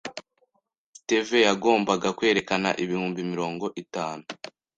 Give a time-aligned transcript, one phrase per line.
[0.97, 4.23] Steve yagombaga kwerekana ibihumbi mirongo itanu